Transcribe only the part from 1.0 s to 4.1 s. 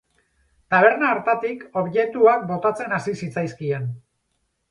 hartatik objektuak botatzen hasi zitzaizkien.